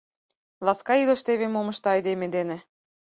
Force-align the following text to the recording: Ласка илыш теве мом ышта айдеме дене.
Ласка 0.65 0.93
илыш 1.03 1.21
теве 1.27 1.47
мом 1.49 1.67
ышта 1.73 1.89
айдеме 1.95 2.27
дене. 2.35 2.57